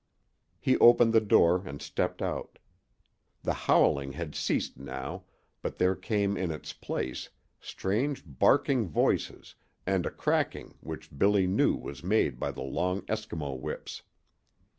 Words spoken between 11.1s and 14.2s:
Billy knew was made by the long Eskimo whips.